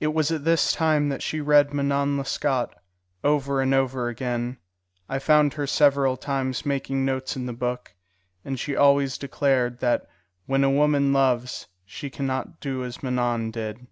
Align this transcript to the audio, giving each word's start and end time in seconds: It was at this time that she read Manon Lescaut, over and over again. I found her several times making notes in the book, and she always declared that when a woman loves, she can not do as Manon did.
It 0.00 0.08
was 0.08 0.32
at 0.32 0.42
this 0.44 0.72
time 0.72 1.08
that 1.10 1.22
she 1.22 1.40
read 1.40 1.72
Manon 1.72 2.16
Lescaut, 2.16 2.74
over 3.22 3.60
and 3.60 3.72
over 3.72 4.08
again. 4.08 4.56
I 5.08 5.20
found 5.20 5.52
her 5.54 5.64
several 5.64 6.16
times 6.16 6.66
making 6.66 7.04
notes 7.04 7.36
in 7.36 7.46
the 7.46 7.52
book, 7.52 7.94
and 8.44 8.58
she 8.58 8.74
always 8.74 9.16
declared 9.16 9.78
that 9.78 10.08
when 10.46 10.64
a 10.64 10.70
woman 10.72 11.12
loves, 11.12 11.68
she 11.86 12.10
can 12.10 12.26
not 12.26 12.58
do 12.58 12.82
as 12.82 13.00
Manon 13.00 13.52
did. 13.52 13.86